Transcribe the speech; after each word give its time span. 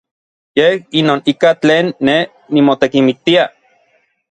Yej 0.59 0.75
inon 0.99 1.19
ika 1.31 1.49
tlen 1.61 1.85
nej 2.05 2.23
nimotekimiktia. 2.53 3.43